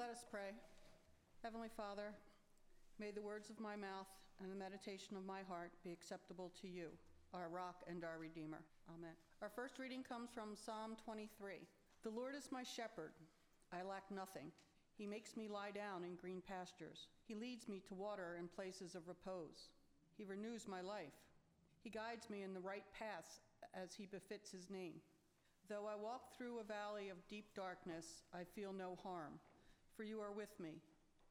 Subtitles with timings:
[0.00, 0.56] Let us pray.
[1.42, 2.16] Heavenly Father,
[2.98, 4.08] may the words of my mouth
[4.40, 6.88] and the meditation of my heart be acceptable to you,
[7.34, 8.64] our rock and our redeemer.
[8.88, 9.12] Amen.
[9.42, 11.68] Our first reading comes from Psalm 23.
[12.02, 13.12] The Lord is my shepherd,
[13.74, 14.50] I lack nothing.
[14.96, 17.08] He makes me lie down in green pastures.
[17.28, 19.68] He leads me to water and places of repose.
[20.16, 21.20] He renews my life.
[21.84, 23.40] He guides me in the right paths
[23.74, 24.94] as he befits his name.
[25.68, 29.38] Though I walk through a valley of deep darkness, I feel no harm,
[30.00, 30.80] for you are with me.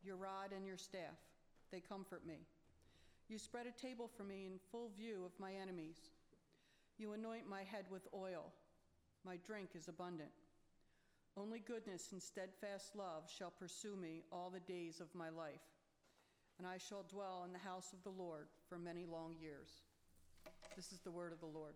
[0.04, 1.18] Your rod and your staff,
[1.72, 2.38] they comfort me.
[3.28, 5.98] You spread a table for me in full view of my enemies.
[7.00, 8.54] You anoint my head with oil.
[9.26, 10.30] My drink is abundant.
[11.36, 15.66] Only goodness and steadfast love shall pursue me all the days of my life,
[16.60, 19.82] and I shall dwell in the house of the Lord for many long years.
[20.76, 21.74] This is the word of the Lord.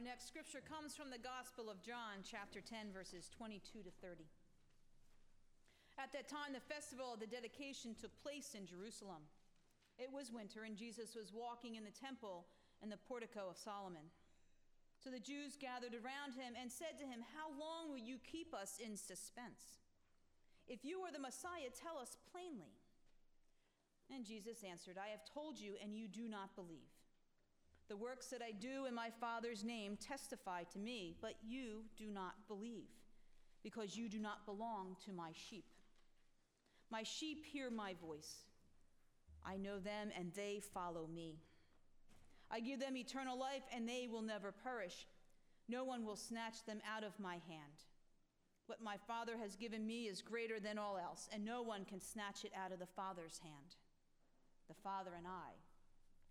[0.00, 4.24] Our next scripture comes from the Gospel of John, chapter 10, verses 22 to 30.
[6.00, 9.28] At that time, the festival of the dedication took place in Jerusalem.
[10.00, 12.48] It was winter, and Jesus was walking in the temple
[12.80, 14.08] in the portico of Solomon.
[14.96, 18.56] So the Jews gathered around him and said to him, How long will you keep
[18.56, 19.84] us in suspense?
[20.64, 22.72] If you are the Messiah, tell us plainly.
[24.08, 26.88] And Jesus answered, I have told you, and you do not believe.
[27.90, 32.06] The works that I do in my Father's name testify to me, but you do
[32.06, 32.86] not believe,
[33.64, 35.64] because you do not belong to my sheep.
[36.88, 38.44] My sheep hear my voice.
[39.44, 41.40] I know them, and they follow me.
[42.48, 45.08] I give them eternal life, and they will never perish.
[45.68, 47.86] No one will snatch them out of my hand.
[48.66, 52.00] What my Father has given me is greater than all else, and no one can
[52.00, 53.74] snatch it out of the Father's hand.
[54.68, 55.58] The Father and I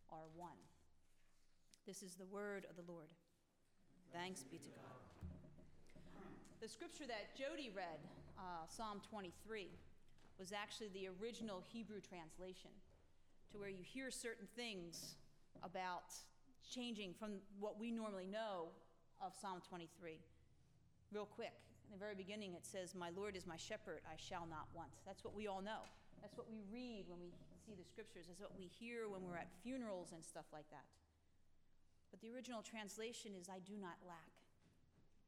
[0.09, 0.55] are one.
[1.89, 3.09] This is the word of the Lord.
[4.13, 5.01] Thanks be to God.
[6.61, 7.97] The scripture that Jody read,
[8.37, 9.73] uh, Psalm 23,
[10.37, 12.69] was actually the original Hebrew translation,
[13.49, 15.17] to where you hear certain things
[15.65, 16.13] about
[16.61, 18.69] changing from what we normally know
[19.17, 20.21] of Psalm 23.
[21.11, 21.57] Real quick,
[21.89, 24.93] in the very beginning, it says, My Lord is my shepherd, I shall not want.
[25.07, 25.89] That's what we all know.
[26.21, 27.33] That's what we read when we
[27.65, 28.29] see the scriptures.
[28.29, 30.85] That's what we hear when we're at funerals and stuff like that.
[32.11, 34.33] But the original translation is, I do not lack,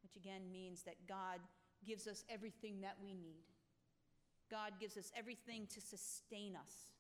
[0.04, 1.40] which again means that God
[1.86, 3.46] gives us everything that we need.
[4.50, 6.92] God gives us everything to sustain us,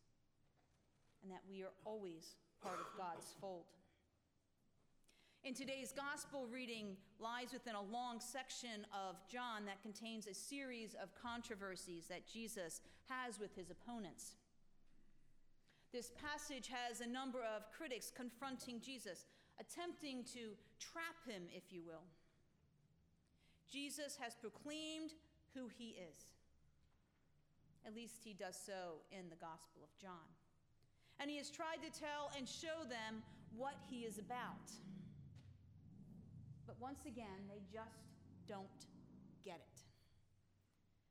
[1.21, 3.65] and that we are always part of God's fold.
[5.43, 10.93] In today's gospel reading lies within a long section of John that contains a series
[11.01, 12.79] of controversies that Jesus
[13.09, 14.35] has with his opponents.
[15.91, 19.25] This passage has a number of critics confronting Jesus,
[19.61, 22.03] attempting to trap him, if you will.
[23.71, 25.13] Jesus has proclaimed
[25.53, 26.33] who he is.
[27.85, 30.27] At least he does so in the Gospel of John.
[31.19, 33.21] And he has tried to tell and show them
[33.55, 34.71] what he is about.
[36.65, 38.01] But once again, they just
[38.47, 38.65] don't
[39.45, 39.81] get it.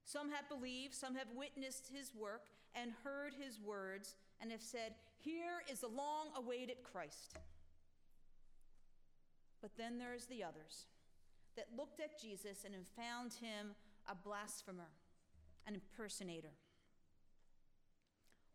[0.04, 2.42] Some have believed, some have witnessed his work
[2.75, 7.37] and heard his words and have said, Here is the long awaited Christ.
[9.61, 10.87] But then there's the others
[11.57, 13.75] that looked at Jesus and found him
[14.09, 14.90] a blasphemer,
[15.67, 16.55] an impersonator.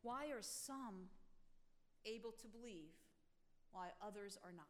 [0.01, 1.09] Why are some
[2.05, 2.93] able to believe
[3.71, 4.65] why others are not?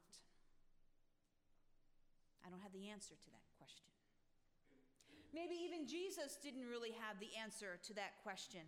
[2.45, 3.89] I don't have the answer to that question.
[5.33, 8.61] Maybe even Jesus didn't really have the answer to that question.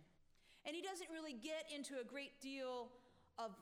[0.66, 2.90] And he doesn't really get into a great deal
[3.38, 3.56] of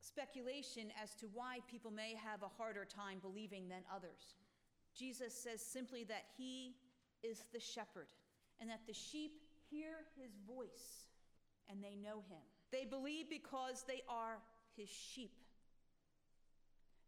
[0.00, 4.36] speculation as to why people may have a harder time believing than others.
[4.94, 6.74] Jesus says simply that he
[7.22, 8.08] is the shepherd
[8.60, 9.32] and that the sheep
[9.70, 11.08] hear his voice
[11.68, 12.42] and they know him.
[12.72, 14.38] They believe because they are
[14.76, 15.32] his sheep.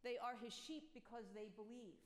[0.03, 1.99] They are his sheep because they believe.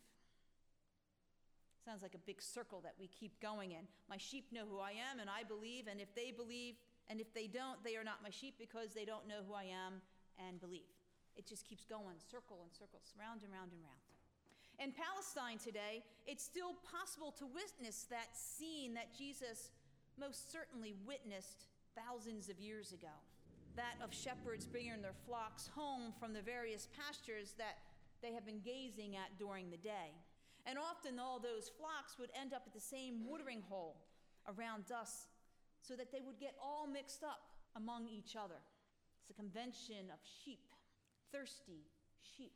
[1.84, 3.84] Sounds like a big circle that we keep going in.
[4.08, 6.74] My sheep know who I am and I believe, and if they believe,
[7.08, 9.64] and if they don't, they are not my sheep because they don't know who I
[9.64, 10.00] am
[10.38, 10.92] and believe.
[11.36, 14.02] It just keeps going, circle and circles, round and round and round.
[14.78, 19.70] In Palestine today, it's still possible to witness that scene that Jesus
[20.18, 23.14] most certainly witnessed thousands of years ago
[23.76, 27.78] that of shepherds bringing their flocks home from the various pastures that
[28.22, 30.14] they have been gazing at during the day.
[30.66, 33.96] And often, all those flocks would end up at the same watering hole
[34.48, 35.28] around dusk
[35.82, 37.42] so that they would get all mixed up
[37.76, 38.62] among each other.
[39.24, 40.68] It's a convention of sheep,
[41.32, 41.88] thirsty
[42.20, 42.52] sheep.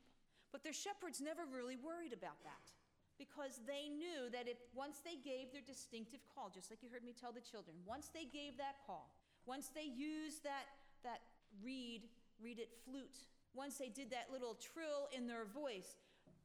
[0.52, 2.68] But their shepherds never really worried about that
[3.16, 7.04] because they knew that if once they gave their distinctive call, just like you heard
[7.04, 9.08] me tell the children, once they gave that call,
[9.46, 10.68] once they used that,
[11.04, 11.24] that
[11.64, 12.04] reed,
[12.36, 15.96] reed it flute, once they did that little trill in their voice,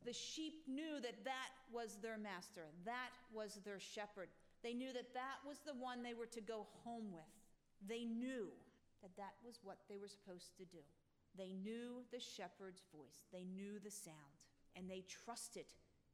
[0.05, 4.27] the sheep knew that that was their master, that was their shepherd.
[4.63, 7.27] They knew that that was the one they were to go home with.
[7.87, 8.47] They knew
[9.03, 10.81] that that was what they were supposed to do.
[11.37, 14.39] They knew the shepherd's voice, they knew the sound,
[14.75, 15.65] and they trusted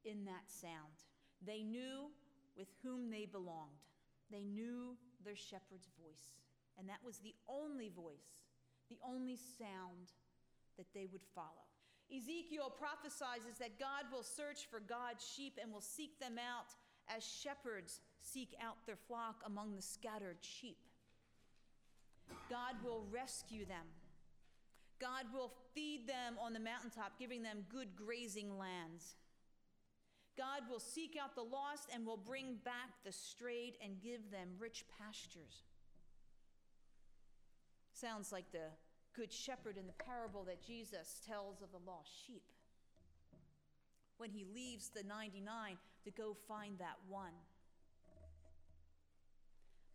[0.04, 1.06] in that sound.
[1.46, 2.12] They knew
[2.58, 3.86] with whom they belonged.
[4.32, 6.38] They knew their shepherd's voice,
[6.78, 8.44] and that was the only voice,
[8.90, 10.12] the only sound
[10.78, 11.66] that they would follow.
[12.16, 16.74] Ezekiel prophesies that God will search for God's sheep and will seek them out
[17.08, 20.78] as shepherds seek out their flock among the scattered sheep.
[22.50, 23.86] God will rescue them.
[25.00, 29.16] God will feed them on the mountaintop, giving them good grazing lands.
[30.38, 34.50] God will seek out the lost and will bring back the strayed and give them
[34.58, 35.64] rich pastures.
[37.94, 38.72] Sounds like the
[39.16, 42.44] good shepherd in the parable that Jesus tells of the lost sheep.
[44.18, 47.34] When he leaves the 99 to go find that one.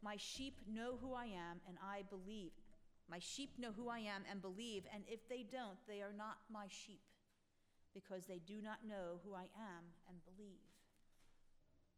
[0.04, 2.52] My sheep know who I am, and I believe.
[3.08, 6.36] My sheep know who I am and believe, and if they don't, they are not
[6.52, 7.00] my sheep,
[7.94, 10.60] because they do not know who I am and believe.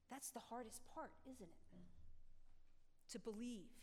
[0.09, 3.11] That's the hardest part, isn't it?
[3.11, 3.75] To believe.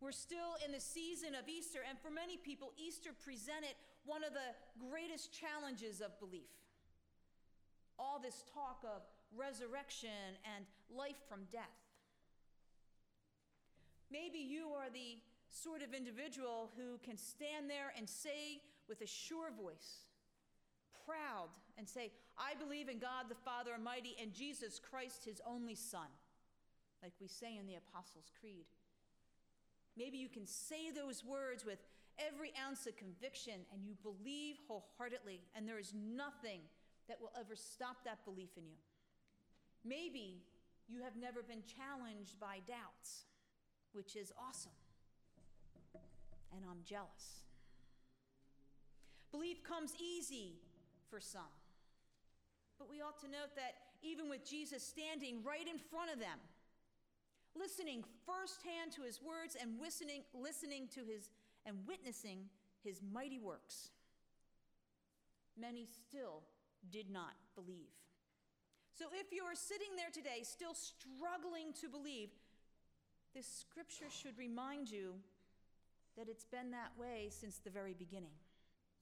[0.00, 3.72] We're still in the season of Easter, and for many people, Easter presented
[4.04, 4.52] one of the
[4.90, 6.52] greatest challenges of belief.
[7.98, 9.00] All this talk of
[9.34, 11.83] resurrection and life from death.
[14.14, 15.18] Maybe you are the
[15.50, 20.06] sort of individual who can stand there and say with a sure voice,
[21.04, 25.74] proud, and say, I believe in God the Father Almighty and Jesus Christ, his only
[25.74, 26.06] Son,
[27.02, 28.66] like we say in the Apostles' Creed.
[29.96, 31.82] Maybe you can say those words with
[32.16, 36.60] every ounce of conviction and you believe wholeheartedly, and there is nothing
[37.08, 38.78] that will ever stop that belief in you.
[39.84, 40.44] Maybe
[40.86, 43.26] you have never been challenged by doubts,
[43.94, 44.72] which is awesome.
[46.54, 47.46] And I'm jealous.
[49.30, 50.54] Belief comes easy
[51.10, 51.54] for some.
[52.78, 56.38] But we ought to note that even with Jesus standing right in front of them,
[57.56, 61.30] listening firsthand to his words and listening, listening to his
[61.66, 62.40] and witnessing
[62.82, 63.90] his mighty works,
[65.58, 66.42] many still
[66.90, 67.90] did not believe.
[68.92, 72.28] So if you are sitting there today still struggling to believe,
[73.34, 75.14] this scripture should remind you
[76.16, 78.36] that it's been that way since the very beginning.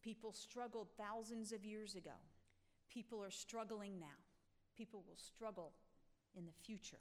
[0.03, 2.17] People struggled thousands of years ago.
[2.89, 4.19] People are struggling now.
[4.77, 5.73] People will struggle
[6.37, 6.99] in the future.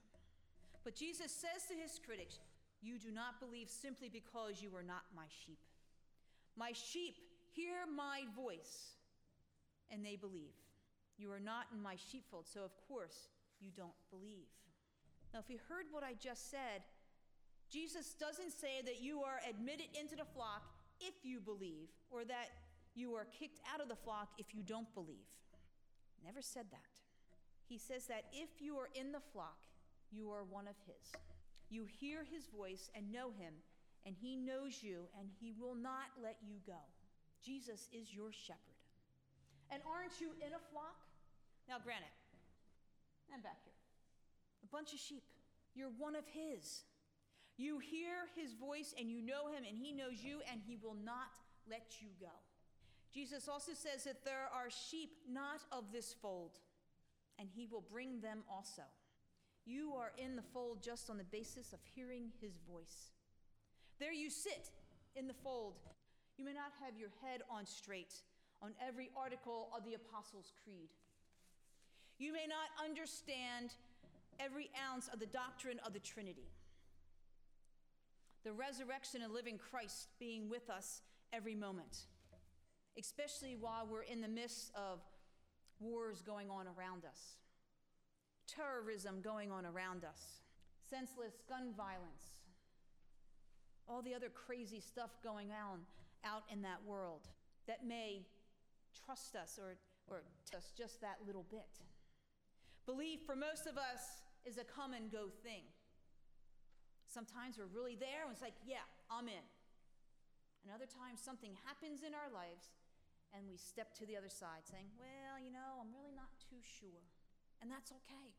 [0.83, 2.39] But Jesus says to his critics,
[2.81, 5.59] You do not believe simply because you are not my sheep.
[6.57, 7.15] My sheep
[7.53, 8.95] hear my voice,
[9.89, 10.55] and they believe.
[11.17, 14.49] You are not in my sheepfold, so of course you don't believe.
[15.33, 16.83] Now, if you heard what I just said,
[17.71, 20.63] Jesus doesn't say that you are admitted into the flock
[20.99, 22.51] if you believe, or that
[22.93, 25.31] you are kicked out of the flock if you don't believe.
[26.23, 26.91] Never said that.
[27.67, 29.57] He says that if you are in the flock,
[30.11, 31.15] you are one of his.
[31.69, 33.53] You hear his voice and know him,
[34.05, 36.83] and he knows you, and he will not let you go.
[37.41, 38.59] Jesus is your shepherd.
[39.71, 40.99] And aren't you in a flock?
[41.69, 42.11] Now, granted,
[43.33, 43.73] I'm back here.
[44.63, 45.23] A bunch of sheep.
[45.73, 46.83] You're one of his.
[47.57, 50.95] You hear his voice and you know him, and he knows you, and he will
[51.03, 51.29] not
[51.69, 52.33] let you go.
[53.13, 56.51] Jesus also says that there are sheep not of this fold,
[57.37, 58.83] and he will bring them also.
[59.65, 63.11] You are in the fold just on the basis of hearing his voice.
[63.99, 64.71] There you sit
[65.15, 65.75] in the fold.
[66.37, 68.13] You may not have your head on straight
[68.63, 70.89] on every article of the Apostles' Creed.
[72.17, 73.73] You may not understand
[74.39, 76.49] every ounce of the doctrine of the Trinity.
[78.43, 82.05] The resurrection and living Christ being with us every moment
[82.97, 84.99] especially while we're in the midst of
[85.79, 87.37] wars going on around us,
[88.47, 90.41] terrorism going on around us,
[90.89, 92.41] senseless gun violence,
[93.87, 95.79] all the other crazy stuff going on
[96.23, 97.27] out in that world
[97.67, 98.21] that may
[99.05, 99.75] trust us or,
[100.07, 100.21] or
[100.55, 101.79] us just that little bit.
[102.85, 105.63] Belief for most of us is a come and go thing.
[107.11, 109.45] Sometimes we're really there and it's like, yeah, I'm in.
[110.63, 112.71] And other times something happens in our lives
[113.35, 116.59] and we step to the other side saying, Well, you know, I'm really not too
[116.63, 117.03] sure.
[117.59, 118.31] And that's okay.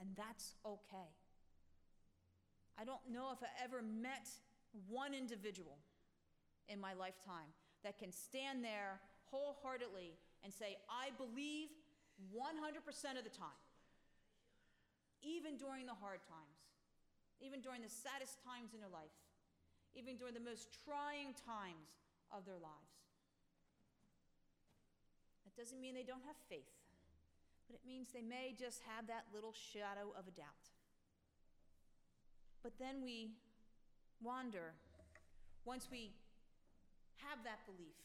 [0.00, 1.12] And that's okay.
[2.80, 4.28] I don't know if I ever met
[4.88, 5.78] one individual
[6.68, 7.52] in my lifetime
[7.84, 9.00] that can stand there
[9.30, 11.68] wholeheartedly and say, I believe
[12.34, 13.62] 100% of the time,
[15.22, 16.51] even during the hard times,
[17.42, 19.12] even during the saddest times in their life,
[19.98, 21.98] even during the most trying times
[22.30, 22.96] of their lives.
[25.44, 26.72] That doesn't mean they don't have faith,
[27.68, 30.70] but it means they may just have that little shadow of a doubt.
[32.62, 33.34] But then we
[34.22, 34.72] wander.
[35.66, 36.14] Once we
[37.26, 37.98] have that belief,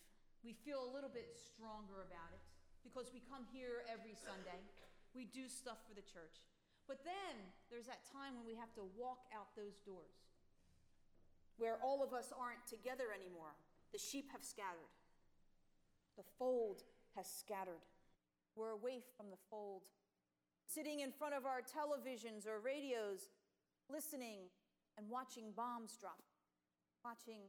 [0.44, 2.42] we feel a little bit stronger about it
[2.84, 4.60] because we come here every Sunday.
[5.14, 6.42] We do stuff for the church.
[6.88, 7.36] But then
[7.70, 10.24] there's that time when we have to walk out those doors
[11.58, 13.52] where all of us aren't together anymore.
[13.92, 14.94] The sheep have scattered,
[16.16, 16.84] the fold
[17.16, 17.84] has scattered.
[18.56, 19.84] We're away from the fold,
[20.66, 23.30] sitting in front of our televisions or radios,
[23.90, 24.50] listening
[24.98, 26.24] and watching bombs drop,
[27.06, 27.42] watching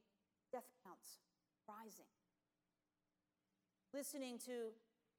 [0.52, 1.18] death counts
[1.68, 2.08] rising,
[3.94, 4.72] listening to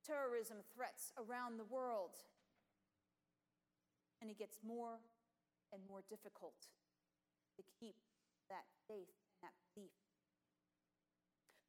[0.05, 2.11] terrorism threats around the world.
[4.21, 4.99] And it gets more
[5.71, 6.67] and more difficult
[7.55, 7.95] to keep
[8.49, 9.91] that faith and that belief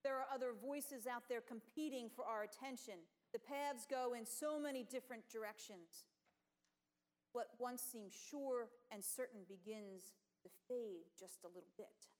[0.02, 3.04] there are other voices out there competing for our attention.
[3.32, 6.04] The paths go in so many different directions.
[7.32, 12.10] what once seemed sure and certain begins to fade just a little bit.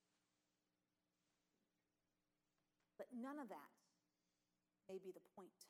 [2.97, 3.75] But none of that
[4.89, 5.67] may be the point.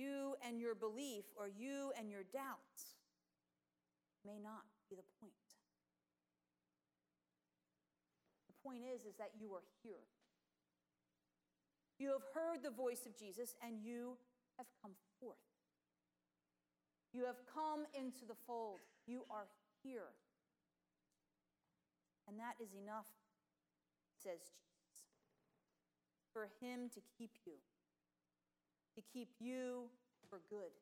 [0.00, 2.96] You and your belief, or you and your doubts,
[4.24, 5.36] may not be the point.
[8.48, 10.08] The point is, is that you are here.
[11.98, 14.16] You have heard the voice of Jesus and you
[14.56, 15.36] have come forth.
[17.12, 18.80] You have come into the fold.
[19.06, 19.48] You are
[19.84, 20.16] here.
[22.26, 23.10] And that is enough,
[24.22, 25.12] says Jesus,
[26.32, 27.60] for him to keep you,
[28.94, 29.90] to keep you
[30.28, 30.74] for good,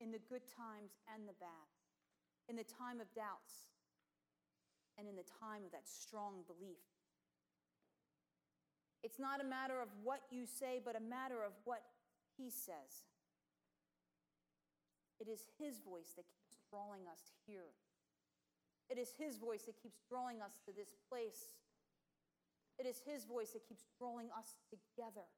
[0.00, 1.68] in the good times and the bad,
[2.48, 3.72] in the time of doubts,
[4.98, 6.84] and in the time of that strong belief.
[9.02, 11.82] It's not a matter of what you say, but a matter of what
[12.36, 13.04] he says.
[15.20, 17.70] It is His voice that keeps drawing us here.
[18.90, 21.48] It is His voice that keeps drawing us to this place.
[22.78, 25.28] It is His voice that keeps drawing us together.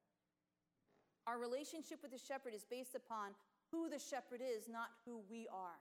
[1.27, 3.33] Our relationship with the shepherd is based upon
[3.73, 5.81] who the shepherd is, not who we are.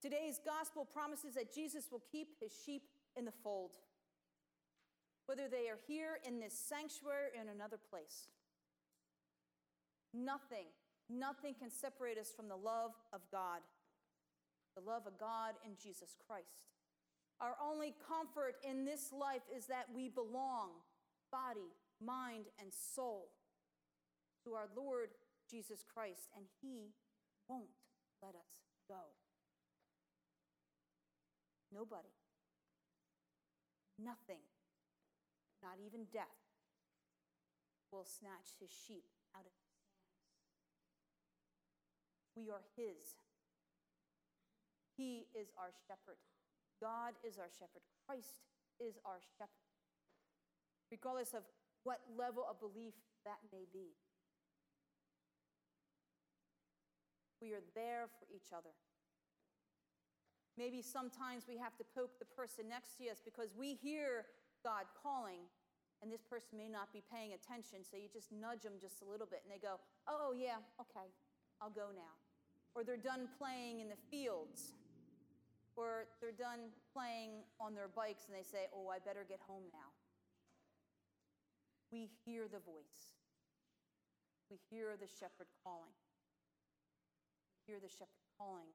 [0.00, 2.82] Today's gospel promises that Jesus will keep his sheep
[3.16, 3.70] in the fold,
[5.26, 8.28] whether they are here in this sanctuary or in another place.
[10.14, 10.66] Nothing
[11.12, 13.60] Nothing can separate us from the love of God,
[14.74, 16.64] the love of God in Jesus Christ.
[17.40, 20.70] Our only comfort in this life is that we belong,
[21.30, 23.28] body, mind, and soul,
[24.44, 25.10] to our Lord
[25.50, 26.94] Jesus Christ, and He
[27.48, 27.72] won't
[28.22, 29.12] let us go.
[31.72, 32.12] Nobody,
[33.98, 34.44] nothing,
[35.62, 36.40] not even death,
[37.90, 39.04] will snatch His sheep
[39.36, 39.72] out of us.
[42.36, 43.16] we are His.
[44.96, 46.20] He is our shepherd.
[46.80, 47.84] God is our shepherd.
[48.06, 48.40] Christ
[48.80, 49.68] is our shepherd.
[50.90, 51.42] Regardless of
[51.84, 52.92] what level of belief
[53.24, 53.96] that may be,
[57.42, 58.70] we are there for each other.
[60.56, 64.30] Maybe sometimes we have to poke the person next to us because we hear
[64.62, 65.50] God calling,
[66.00, 69.06] and this person may not be paying attention, so you just nudge them just a
[69.10, 71.10] little bit, and they go, Oh, oh yeah, okay,
[71.58, 72.14] I'll go now.
[72.74, 74.78] Or they're done playing in the fields.
[75.74, 79.64] Or they're done playing on their bikes and they say, Oh, I better get home
[79.72, 79.88] now.
[81.90, 83.16] We hear the voice.
[84.50, 85.96] We hear the shepherd calling.
[87.66, 88.74] Hear the shepherd calling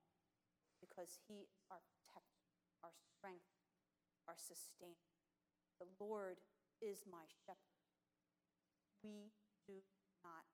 [0.80, 2.48] because he is our protector,
[2.84, 3.52] our strength,
[4.28, 5.12] our sustainer.
[5.80, 6.40] The Lord
[6.82, 7.78] is my shepherd.
[9.04, 9.32] We
[9.68, 9.84] do
[10.24, 10.48] not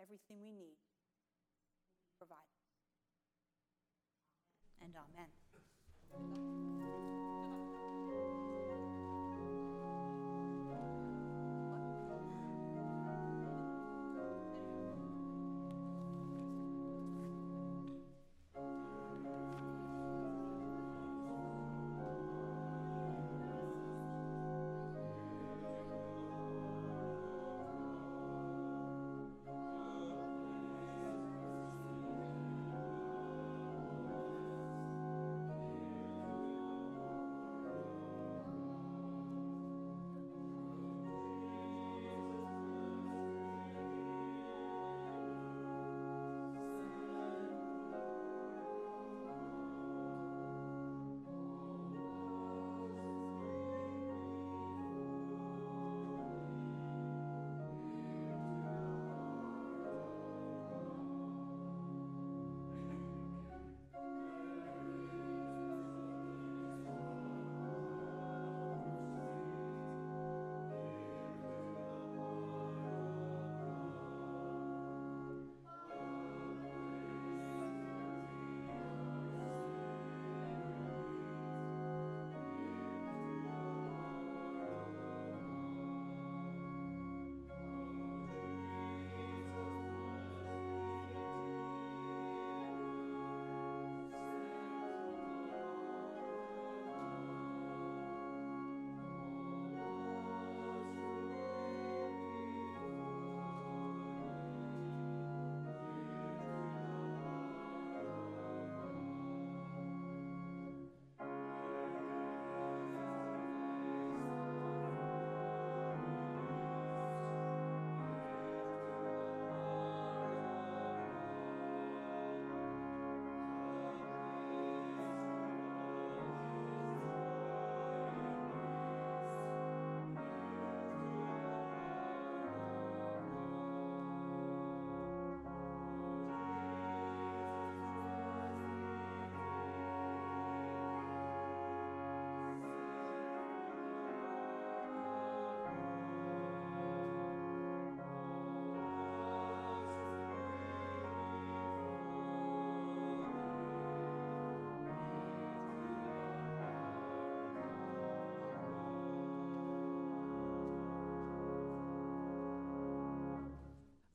[0.00, 0.78] everything we need
[2.18, 2.50] provide.
[4.80, 6.87] And amen.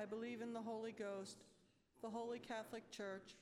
[0.00, 1.44] I believe in the Holy Ghost,
[2.00, 3.36] the Holy Catholic Church,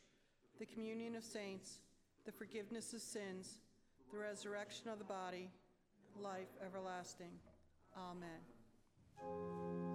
[0.59, 1.79] the communion of saints,
[2.27, 3.61] the forgiveness of sins,
[4.11, 5.51] the resurrection of the body,
[6.21, 7.31] life everlasting.
[7.97, 9.88] Amen.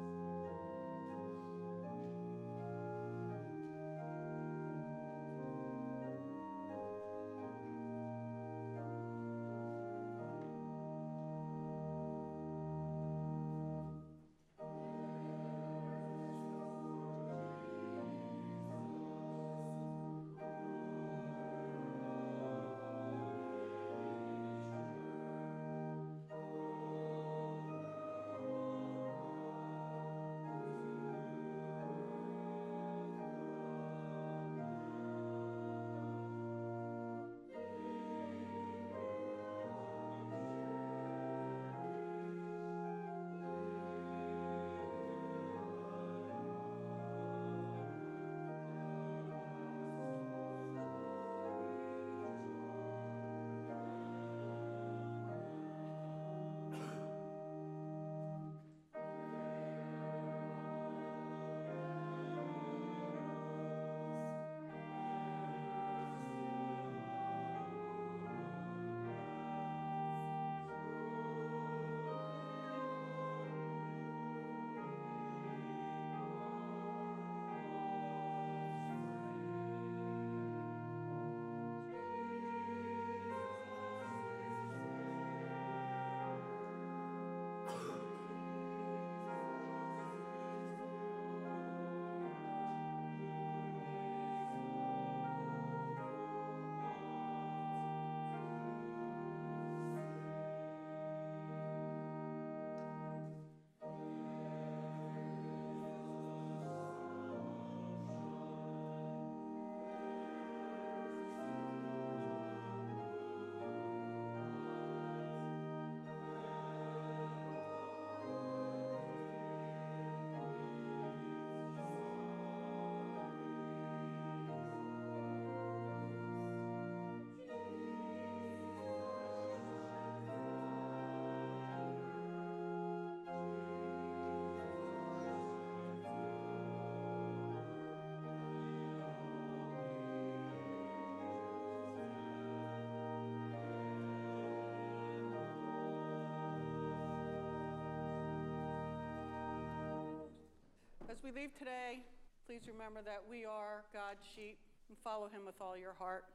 [151.23, 152.03] We leave today,
[152.45, 154.57] please remember that we are God's sheep
[154.89, 156.25] and follow him with all your heart.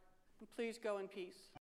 [0.40, 1.52] And please go in peace.